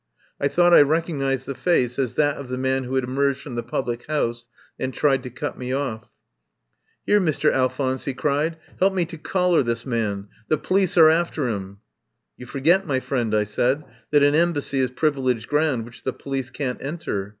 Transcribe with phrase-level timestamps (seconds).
[0.39, 3.53] I thought I recognised the face as that of the man who had emerged from
[3.53, 4.47] the public house
[4.79, 6.09] and tried to cut me off."
[7.07, 10.27] 'Ere, Mister Alphonse," he cried," 'elp me to collar this man.
[10.47, 11.81] The police are after 'im."
[12.35, 16.31] "You forget, my friend," I said, "that an Embassy is privileged ground which the po
[16.31, 17.29] lice can't enter.